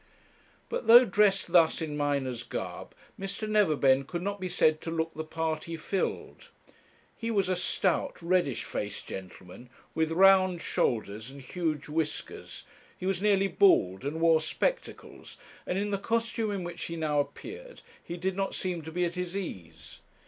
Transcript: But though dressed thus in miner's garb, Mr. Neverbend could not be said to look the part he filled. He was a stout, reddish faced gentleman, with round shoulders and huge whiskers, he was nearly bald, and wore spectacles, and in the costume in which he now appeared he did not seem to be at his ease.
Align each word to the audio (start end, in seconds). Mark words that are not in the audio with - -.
But 0.67 0.87
though 0.87 1.05
dressed 1.05 1.51
thus 1.51 1.79
in 1.79 1.95
miner's 1.95 2.41
garb, 2.41 2.95
Mr. 3.19 3.47
Neverbend 3.47 4.07
could 4.07 4.23
not 4.23 4.39
be 4.39 4.49
said 4.49 4.81
to 4.81 4.89
look 4.89 5.13
the 5.13 5.23
part 5.23 5.65
he 5.65 5.77
filled. 5.77 6.49
He 7.15 7.29
was 7.29 7.47
a 7.49 7.55
stout, 7.55 8.19
reddish 8.19 8.63
faced 8.63 9.05
gentleman, 9.05 9.69
with 9.93 10.09
round 10.11 10.59
shoulders 10.59 11.29
and 11.29 11.39
huge 11.39 11.87
whiskers, 11.87 12.63
he 12.97 13.05
was 13.05 13.21
nearly 13.21 13.47
bald, 13.47 14.03
and 14.03 14.19
wore 14.19 14.41
spectacles, 14.41 15.37
and 15.67 15.77
in 15.77 15.91
the 15.91 15.99
costume 15.99 16.49
in 16.49 16.63
which 16.63 16.85
he 16.85 16.95
now 16.95 17.19
appeared 17.19 17.83
he 18.03 18.17
did 18.17 18.35
not 18.35 18.55
seem 18.55 18.81
to 18.81 18.91
be 18.91 19.05
at 19.05 19.13
his 19.13 19.37
ease. 19.37 19.99